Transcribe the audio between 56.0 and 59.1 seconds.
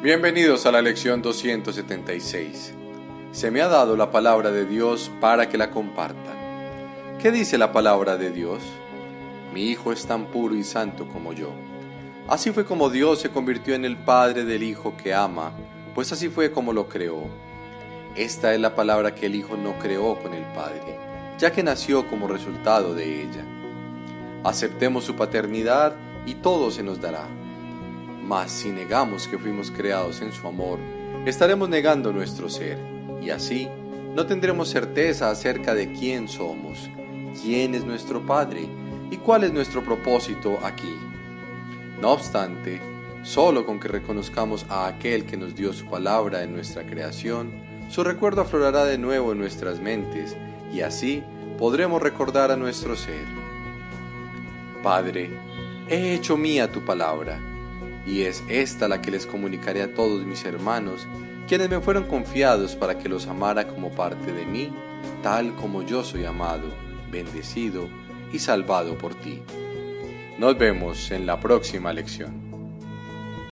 hecho mía tu palabra y es esta la que